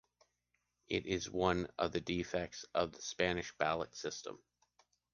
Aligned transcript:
It 0.89 1.05
is 1.05 1.29
one 1.29 1.67
of 1.77 1.91
the 1.91 1.99
defects 2.01 2.65
of 2.73 2.91
the 2.91 3.03
Spanish 3.03 3.55
ballot 3.59 3.93
system. 3.95 4.39